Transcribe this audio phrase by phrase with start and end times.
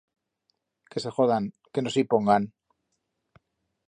[0.91, 2.49] Que se jodan, que no se i pongan.